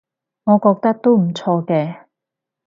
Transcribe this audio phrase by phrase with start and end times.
[0.45, 2.05] 我覺得都唔錯嘅